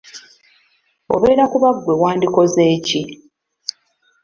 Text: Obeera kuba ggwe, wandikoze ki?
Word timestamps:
Obeera 1.13 1.43
kuba 1.51 1.69
ggwe, 1.75 1.93
wandikoze 2.01 2.63
ki? 2.85 3.01